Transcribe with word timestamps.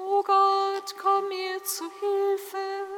O 0.00 0.22
Gott, 0.22 0.94
komm 0.96 1.26
mir 1.26 1.62
zu 1.64 1.84
Hilfe. 1.98 2.97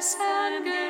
and 0.00 0.87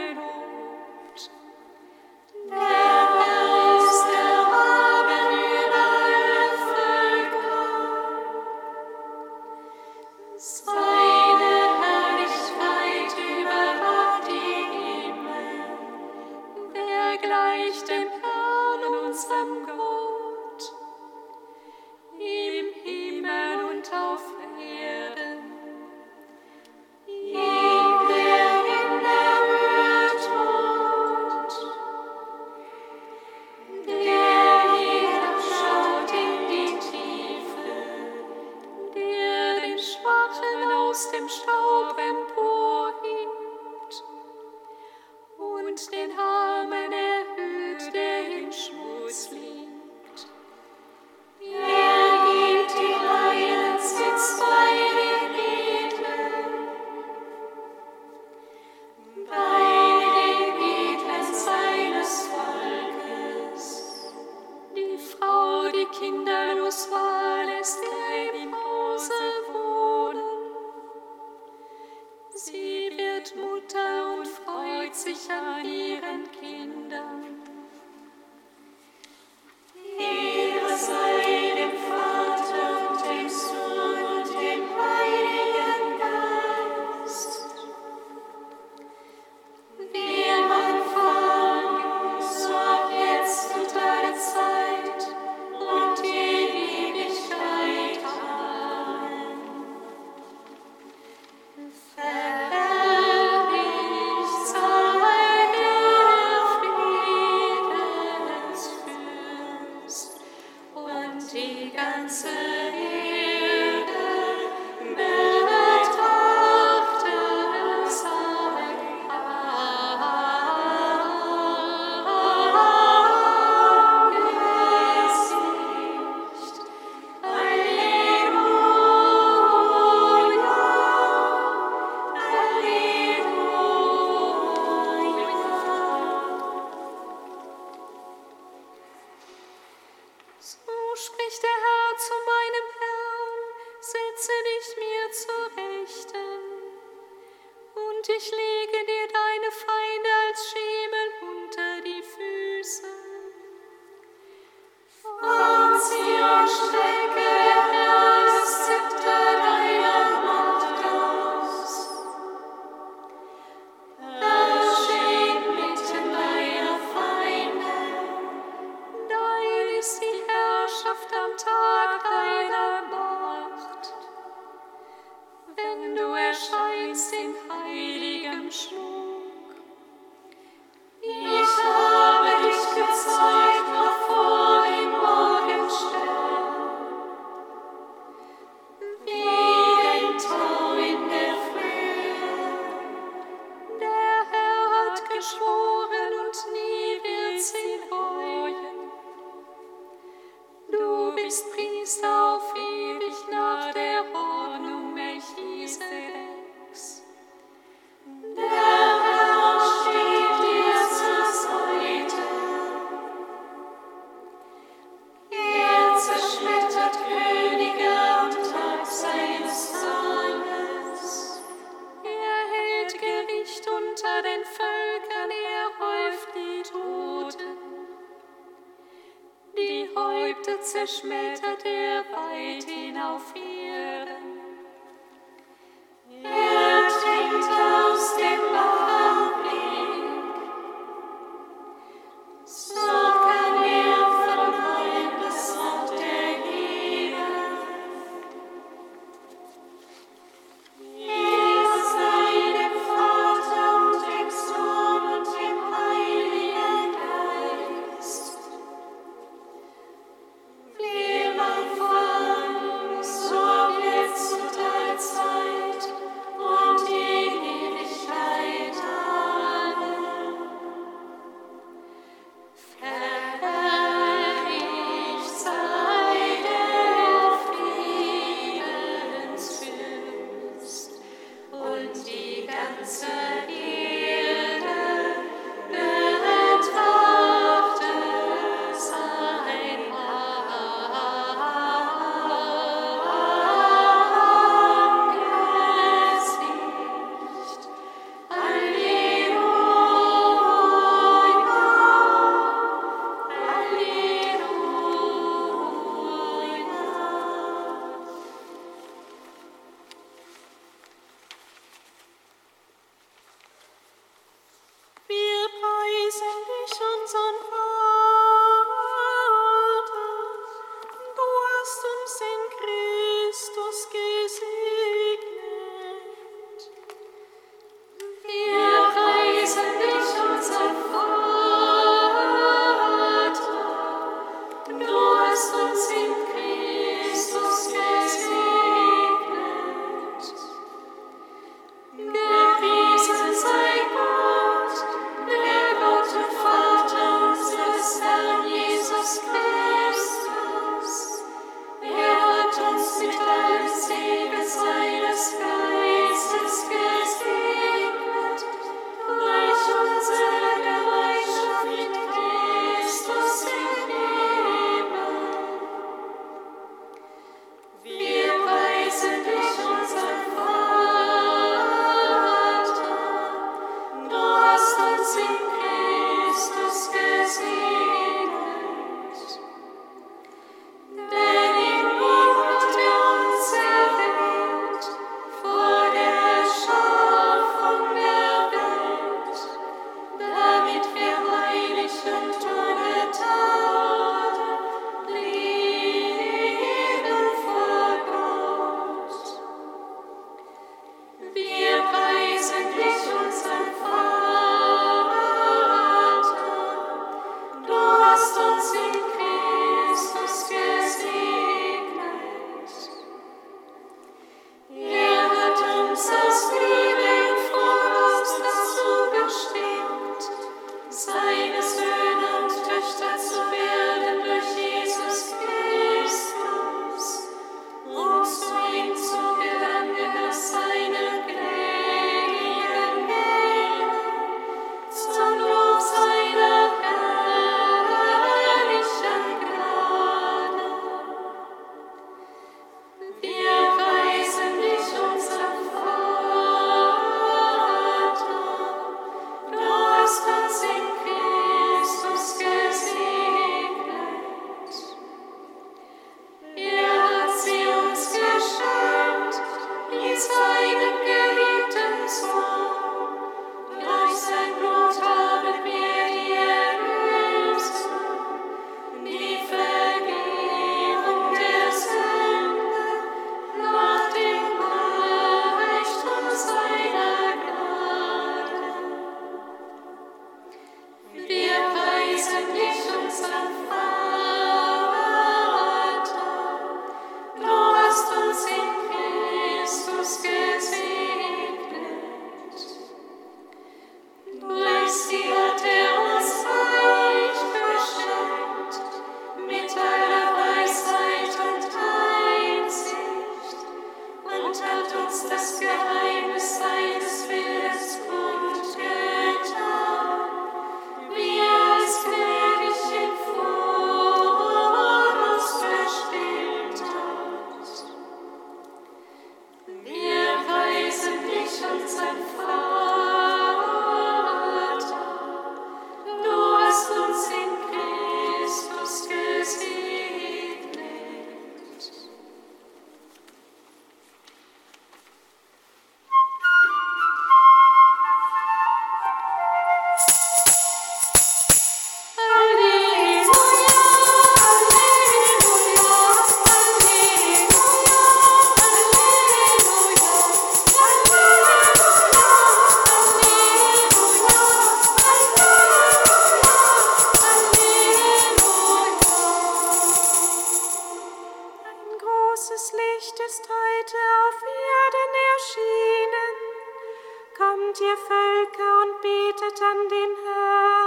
Völker 568.38 568.82
und 568.82 569.00
betet 569.02 569.62
an 569.62 569.88
den 569.88 570.12
Herrn, 570.24 570.77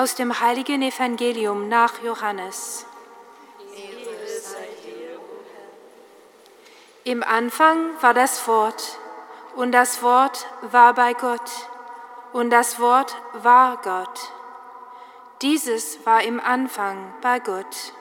Aus 0.00 0.14
dem 0.14 0.40
heiligen 0.40 0.80
Evangelium 0.80 1.68
nach 1.68 2.02
Johannes. 2.02 2.86
Im 7.04 7.22
Anfang 7.22 7.90
war 8.00 8.14
das 8.14 8.48
Wort, 8.48 8.98
und 9.56 9.72
das 9.72 10.02
Wort 10.02 10.46
war 10.62 10.94
bei 10.94 11.12
Gott, 11.12 11.50
und 12.32 12.48
das 12.48 12.80
Wort 12.80 13.14
war 13.42 13.76
Gott. 13.82 14.32
Dieses 15.42 16.06
war 16.06 16.22
im 16.22 16.40
Anfang 16.40 17.12
bei 17.20 17.38
Gott. 17.38 17.92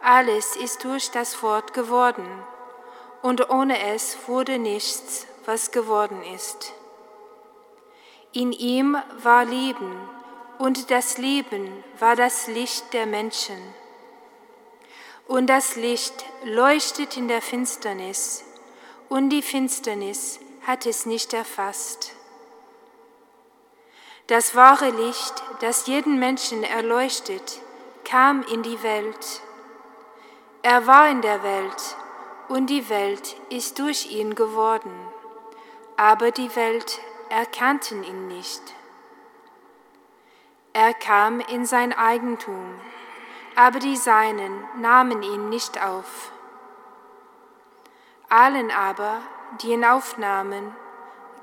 Alles 0.00 0.54
ist 0.54 0.84
durch 0.84 1.10
das 1.10 1.42
Wort 1.42 1.74
geworden, 1.74 2.28
und 3.20 3.50
ohne 3.50 3.84
es 3.94 4.16
wurde 4.28 4.60
nichts, 4.60 5.26
was 5.44 5.72
geworden 5.72 6.22
ist. 6.22 6.72
In 8.30 8.52
ihm 8.52 8.96
war 9.24 9.44
Leben, 9.44 10.13
und 10.58 10.90
das 10.90 11.18
Leben 11.18 11.84
war 11.98 12.16
das 12.16 12.46
Licht 12.46 12.92
der 12.92 13.06
Menschen. 13.06 13.58
Und 15.26 15.48
das 15.48 15.76
Licht 15.76 16.24
leuchtet 16.44 17.16
in 17.16 17.28
der 17.28 17.42
Finsternis, 17.42 18.44
und 19.08 19.30
die 19.30 19.42
Finsternis 19.42 20.40
hat 20.66 20.86
es 20.86 21.06
nicht 21.06 21.32
erfasst. 21.32 22.12
Das 24.26 24.54
wahre 24.54 24.90
Licht, 24.90 25.42
das 25.60 25.86
jeden 25.86 26.18
Menschen 26.18 26.62
erleuchtet, 26.62 27.60
kam 28.04 28.42
in 28.42 28.62
die 28.62 28.82
Welt. 28.82 29.42
Er 30.62 30.86
war 30.86 31.08
in 31.10 31.20
der 31.20 31.42
Welt, 31.42 31.96
und 32.48 32.68
die 32.68 32.88
Welt 32.88 33.36
ist 33.50 33.78
durch 33.78 34.10
ihn 34.10 34.34
geworden, 34.34 34.92
aber 35.96 36.30
die 36.30 36.54
Welt 36.56 37.00
erkannten 37.30 38.04
ihn 38.04 38.28
nicht. 38.28 38.62
Er 40.76 40.92
kam 40.92 41.38
in 41.38 41.66
sein 41.66 41.92
Eigentum, 41.92 42.80
aber 43.54 43.78
die 43.78 43.96
Seinen 43.96 44.64
nahmen 44.80 45.22
ihn 45.22 45.48
nicht 45.48 45.80
auf. 45.80 46.32
Allen 48.28 48.72
aber, 48.72 49.22
die 49.62 49.70
ihn 49.70 49.84
aufnahmen, 49.84 50.74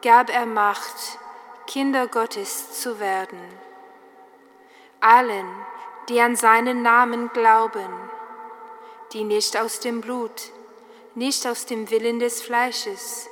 gab 0.01 0.29
er 0.29 0.45
Macht, 0.45 1.17
Kinder 1.65 2.07
Gottes 2.07 2.81
zu 2.81 2.99
werden. 2.99 3.39
Allen, 4.99 5.47
die 6.09 6.19
an 6.19 6.35
seinen 6.35 6.81
Namen 6.81 7.29
glauben, 7.29 8.11
die 9.13 9.23
nicht 9.23 9.55
aus 9.55 9.79
dem 9.79 10.01
Blut, 10.01 10.51
nicht 11.15 11.47
aus 11.47 11.65
dem 11.65 11.89
Willen 11.89 12.19
des 12.19 12.41
Fleisches, 12.41 13.29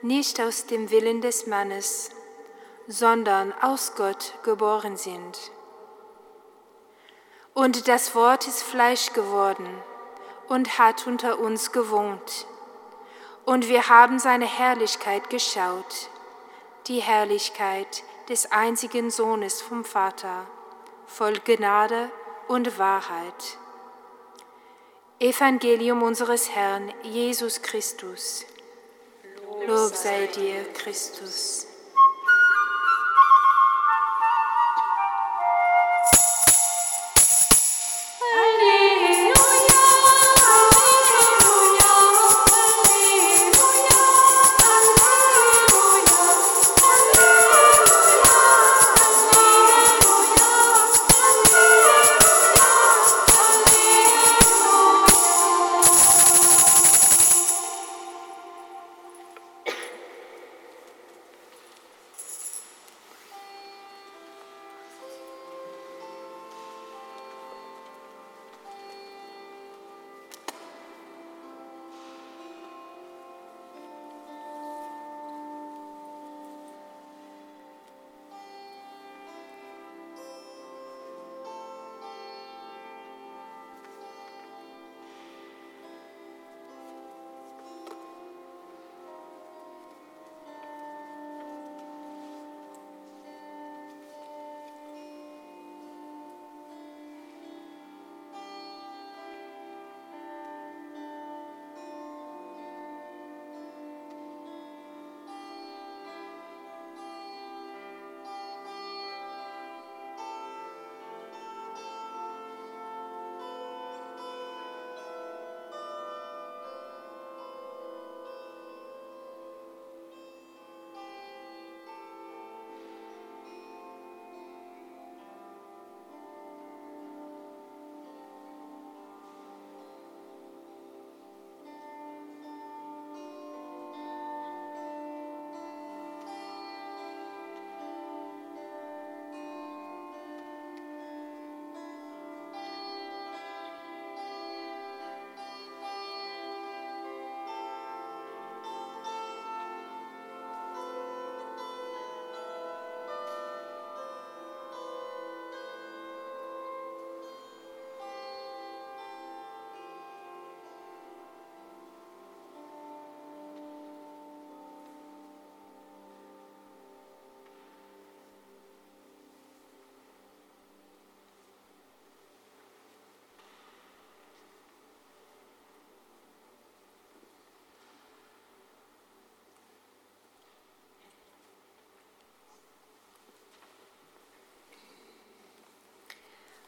nicht 0.00 0.40
aus 0.40 0.64
dem 0.64 0.90
Willen 0.90 1.20
des 1.20 1.46
Mannes, 1.46 2.10
sondern 2.88 3.52
aus 3.60 3.94
Gott 3.94 4.34
geboren 4.42 4.96
sind. 4.96 5.50
Und 7.54 7.88
das 7.88 8.14
Wort 8.14 8.46
ist 8.46 8.62
Fleisch 8.62 9.12
geworden 9.12 9.66
und 10.48 10.78
hat 10.78 11.06
unter 11.06 11.38
uns 11.38 11.72
gewohnt. 11.72 12.46
Und 13.44 13.68
wir 13.68 13.88
haben 13.88 14.18
seine 14.18 14.46
Herrlichkeit 14.46 15.30
geschaut, 15.30 16.10
die 16.86 17.00
Herrlichkeit 17.00 18.04
des 18.28 18.52
einzigen 18.52 19.10
Sohnes 19.10 19.62
vom 19.62 19.84
Vater, 19.84 20.46
voll 21.06 21.38
Gnade 21.44 22.10
und 22.48 22.78
Wahrheit. 22.78 23.58
Evangelium 25.18 26.02
unseres 26.02 26.50
Herrn 26.50 26.92
Jesus 27.02 27.62
Christus. 27.62 28.44
Lob 29.66 29.94
sei 29.94 30.26
dir, 30.26 30.64
Christus. 30.74 31.66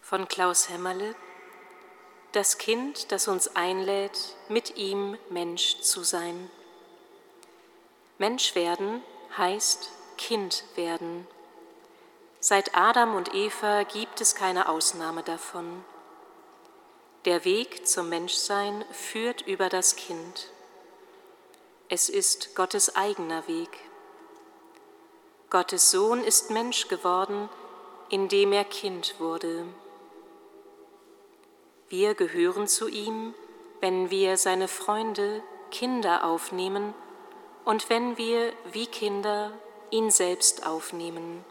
Von 0.09 0.27
Klaus 0.27 0.71
Hämmerle 0.71 1.15
Das 2.33 2.57
Kind, 2.57 3.13
das 3.13 3.29
uns 3.29 3.55
einlädt, 3.55 4.37
mit 4.49 4.79
ihm 4.79 5.19
Mensch 5.29 5.81
zu 5.81 6.03
sein. 6.03 6.51
Mensch 8.17 8.55
werden 8.55 9.03
heißt 9.37 9.91
Kind 10.17 10.65
werden. 10.77 11.27
Seit 12.41 12.75
Adam 12.75 13.17
und 13.17 13.35
Eva 13.35 13.83
gibt 13.83 14.23
es 14.23 14.35
keine 14.35 14.71
Ausnahme 14.71 15.23
davon. 15.23 15.85
Der 17.27 17.45
Weg 17.45 17.87
zum 17.87 18.09
Menschsein 18.09 18.87
führt 18.91 19.43
über 19.43 19.69
das 19.69 19.95
Kind. 19.97 20.49
Es 21.91 22.09
ist 22.09 22.57
Gottes 22.57 22.97
eigener 22.97 23.47
Weg. 23.47 23.79
Gottes 25.51 25.91
Sohn 25.91 26.25
ist 26.25 26.51
Mensch 26.51 26.89
geworden, 26.89 27.51
indem 28.09 28.55
er 28.55 28.65
Kind 28.65 29.21
wurde. 29.21 29.67
Wir 31.91 32.15
gehören 32.15 32.69
zu 32.69 32.87
ihm, 32.87 33.33
wenn 33.81 34.11
wir 34.11 34.37
seine 34.37 34.69
Freunde, 34.69 35.43
Kinder 35.71 36.23
aufnehmen 36.25 36.93
und 37.65 37.89
wenn 37.89 38.19
wir 38.19 38.53
wie 38.73 38.87
Kinder 38.87 39.53
ihn 39.91 40.11
selbst 40.11 40.67
aufnehmen. 40.67 41.43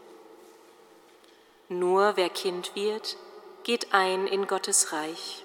Nur 1.68 2.16
wer 2.16 2.28
Kind 2.28 2.76
wird, 2.76 3.16
geht 3.64 3.92
ein 3.92 4.28
in 4.28 4.46
Gottes 4.46 4.92
Reich. 4.92 5.44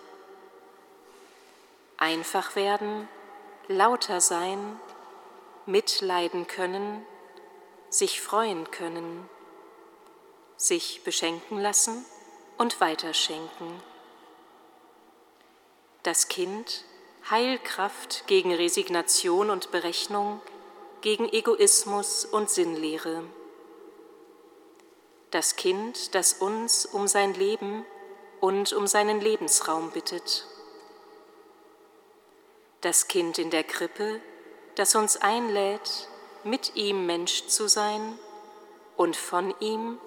Einfach 1.97 2.56
werden, 2.56 3.08
lauter 3.67 4.21
sein, 4.21 4.79
mitleiden 5.65 6.45
können, 6.45 7.03
sich 7.89 8.21
freuen 8.21 8.69
können, 8.69 9.27
sich 10.56 11.03
beschenken 11.03 11.60
lassen 11.60 12.06
und 12.60 12.79
weiterschenken 12.79 13.82
das 16.04 16.28
Kind 16.28 16.84
Heilkraft 17.30 18.28
gegen 18.28 18.54
Resignation 18.54 19.50
und 19.50 19.72
Berechnung, 19.72 20.42
gegen 21.00 21.28
Egoismus 21.30 22.26
und 22.26 22.50
Sinnlehre. 22.50 23.24
Das 25.32 25.56
Kind, 25.56 26.13
das 26.13 26.34
uns 26.34 26.86
um 26.86 27.08
sein 27.08 27.34
Leben 27.34 27.86
und 28.42 28.74
um 28.74 28.88
seinen 28.88 29.22
Lebensraum 29.22 29.92
bittet. 29.92 30.46
Das 32.82 33.08
Kind 33.08 33.39
in 33.39 33.50
der 33.50 33.63
Krippe, 33.63 34.20
das 34.76 34.96
uns 34.96 35.16
einlädt, 35.16 36.10
mit 36.44 36.76
ihm 36.76 37.06
Mensch 37.06 37.48
zu 37.48 37.70
sein 37.70 38.20
und 38.98 39.16
von 39.16 39.56
ihm 39.62 39.98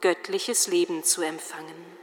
göttliches 0.00 0.66
Leben 0.66 1.04
zu 1.04 1.22
empfangen. 1.22 1.97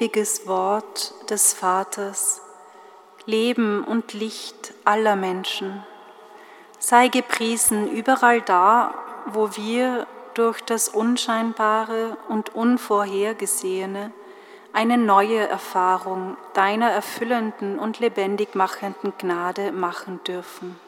Ewiges 0.00 0.46
Wort 0.46 1.12
des 1.28 1.52
Vaters, 1.52 2.40
Leben 3.26 3.84
und 3.84 4.14
Licht 4.14 4.72
aller 4.86 5.14
Menschen, 5.14 5.84
sei 6.78 7.08
gepriesen 7.08 7.90
überall 7.90 8.40
da, 8.40 8.94
wo 9.26 9.54
wir 9.56 10.06
durch 10.32 10.62
das 10.62 10.88
Unscheinbare 10.88 12.16
und 12.30 12.54
Unvorhergesehene 12.54 14.10
eine 14.72 14.96
neue 14.96 15.46
Erfahrung 15.46 16.38
deiner 16.54 16.90
erfüllenden 16.90 17.78
und 17.78 17.98
lebendig 17.98 18.54
machenden 18.54 19.12
Gnade 19.18 19.70
machen 19.70 20.20
dürfen. 20.24 20.80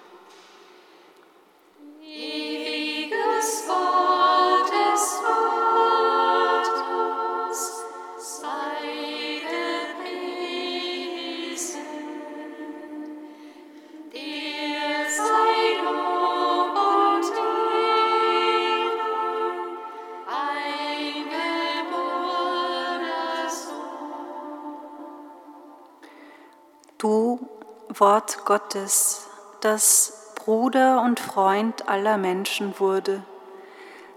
Wort 28.02 28.44
Gottes, 28.44 29.28
das 29.60 30.32
Bruder 30.34 31.02
und 31.02 31.20
Freund 31.20 31.88
aller 31.88 32.18
Menschen 32.18 32.80
wurde, 32.80 33.22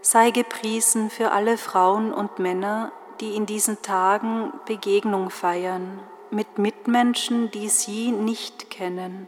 sei 0.01 0.31
gepriesen 0.31 1.11
für 1.11 1.31
alle 1.31 1.55
Frauen 1.55 2.11
und 2.11 2.39
Männer, 2.39 2.91
die 3.21 3.35
in 3.35 3.45
diesen 3.45 3.83
Tagen 3.83 4.51
Begegnung 4.65 5.29
feiern 5.29 5.99
mit 6.31 6.57
Mitmenschen, 6.57 7.51
die 7.51 7.69
sie 7.69 8.11
nicht 8.11 8.71
kennen, 8.71 9.27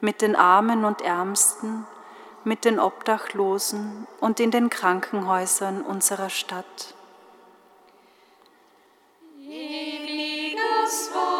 mit 0.00 0.22
den 0.22 0.36
Armen 0.36 0.84
und 0.84 1.02
Ärmsten, 1.02 1.84
mit 2.44 2.64
den 2.64 2.78
Obdachlosen 2.78 4.06
und 4.20 4.38
in 4.38 4.52
den 4.52 4.70
Krankenhäusern 4.70 5.82
unserer 5.82 6.30
Stadt. 6.30 6.94
Ewiges 9.40 11.10
Wort 11.12 11.37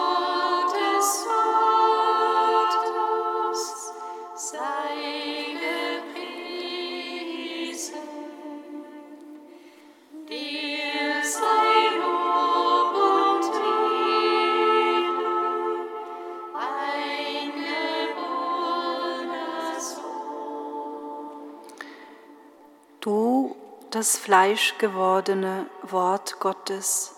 Du, 23.09 23.57
das 23.89 24.19
fleischgewordene 24.19 25.65
Wort 25.81 26.41
Gottes, 26.41 27.15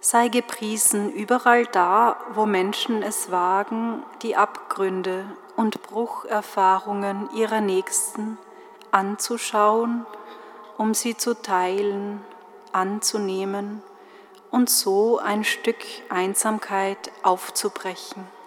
Sei 0.00 0.28
gepriesen 0.28 1.12
überall 1.12 1.66
da, 1.66 2.16
wo 2.32 2.46
Menschen 2.46 3.02
es 3.02 3.30
wagen, 3.30 4.02
die 4.22 4.34
Abgründe 4.34 5.26
und 5.56 5.82
Brucherfahrungen 5.82 7.28
ihrer 7.34 7.60
Nächsten 7.60 8.38
anzuschauen, 8.92 10.06
um 10.78 10.94
sie 10.94 11.18
zu 11.18 11.34
teilen, 11.34 12.24
anzunehmen 12.72 13.82
und 14.50 14.70
so 14.70 15.18
ein 15.18 15.44
Stück 15.44 15.84
Einsamkeit 16.08 17.12
aufzubrechen. 17.22 18.39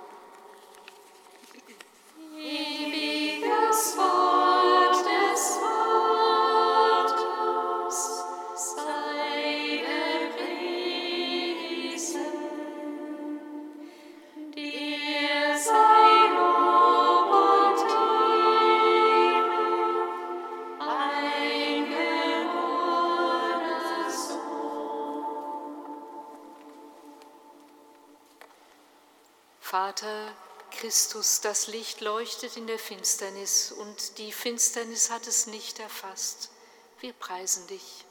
Christus, 30.94 31.42
das 31.42 31.66
Licht 31.66 32.02
leuchtet 32.02 32.56
in 32.56 32.68
der 32.68 32.78
Finsternis 32.78 33.72
und 33.72 34.20
die 34.20 34.32
Finsternis 34.32 35.10
hat 35.10 35.26
es 35.26 35.48
nicht 35.48 35.80
erfasst. 35.80 36.52
Wir 37.00 37.14
preisen 37.14 37.66
dich. 37.66 38.06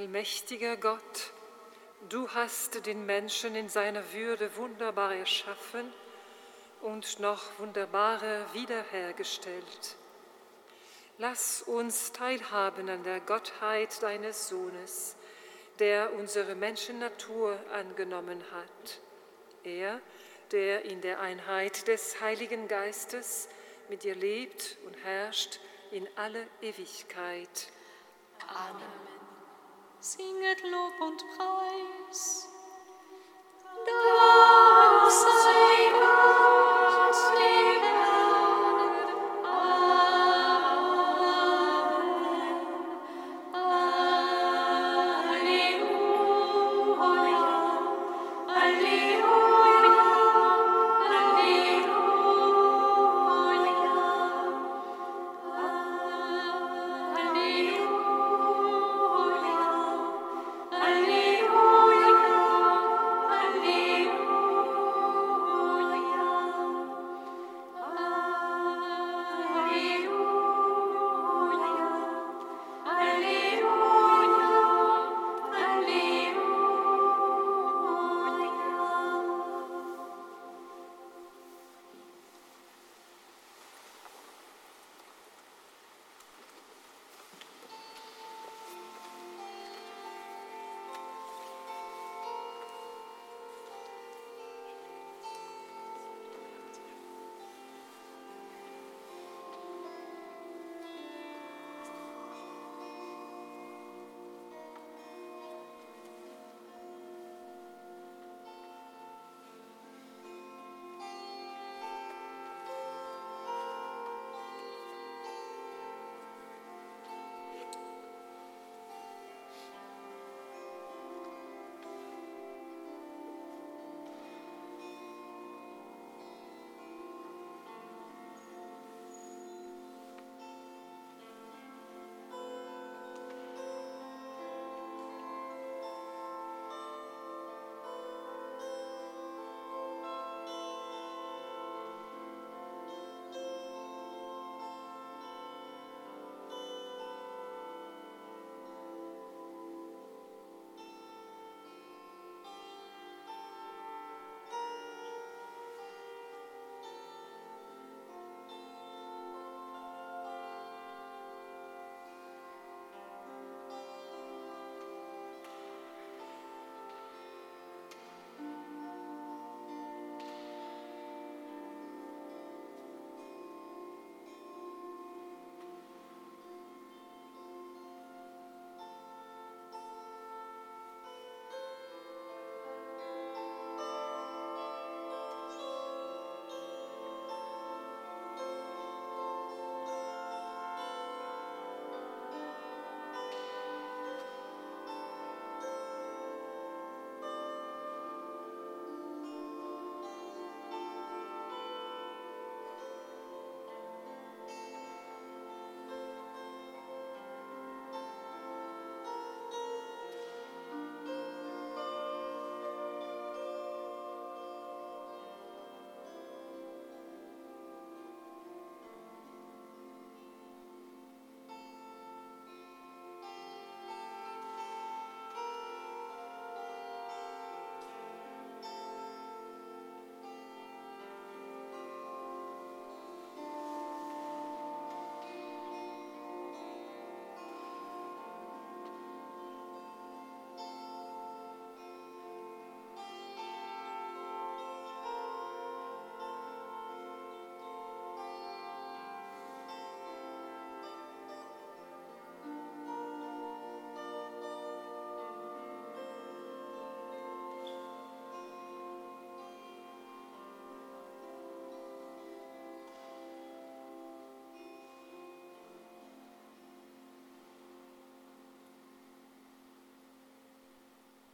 Allmächtiger 0.00 0.78
Gott, 0.78 1.34
du 2.08 2.26
hast 2.30 2.86
den 2.86 3.04
Menschen 3.04 3.54
in 3.54 3.68
seiner 3.68 4.02
Würde 4.14 4.56
wunderbar 4.56 5.14
erschaffen 5.14 5.92
und 6.80 7.20
noch 7.20 7.42
wunderbarer 7.58 8.46
wiederhergestellt. 8.54 9.96
Lass 11.18 11.60
uns 11.60 12.12
teilhaben 12.12 12.88
an 12.88 13.04
der 13.04 13.20
Gottheit 13.20 14.02
deines 14.02 14.48
Sohnes, 14.48 15.16
der 15.80 16.14
unsere 16.14 16.54
Menschennatur 16.54 17.58
angenommen 17.70 18.42
hat. 18.52 19.00
Er, 19.64 20.00
der 20.50 20.86
in 20.86 21.02
der 21.02 21.20
Einheit 21.20 21.88
des 21.88 22.22
Heiligen 22.22 22.68
Geistes 22.68 23.50
mit 23.90 24.04
dir 24.04 24.14
lebt 24.14 24.78
und 24.86 24.96
herrscht 25.04 25.60
in 25.90 26.08
alle 26.16 26.46
Ewigkeit. 26.62 27.68
Singet 30.02 30.62
Lob 30.62 30.94
und 30.98 31.18
Preis. 31.36 31.49